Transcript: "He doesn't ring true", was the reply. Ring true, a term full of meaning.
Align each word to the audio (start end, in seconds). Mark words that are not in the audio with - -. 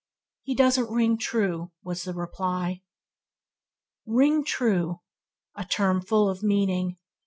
"He 0.41 0.55
doesn't 0.55 0.89
ring 0.89 1.19
true", 1.19 1.73
was 1.83 2.01
the 2.05 2.15
reply. 2.15 2.81
Ring 4.07 4.43
true, 4.43 5.01
a 5.53 5.63
term 5.63 6.01
full 6.01 6.27
of 6.27 6.41
meaning. 6.41 6.97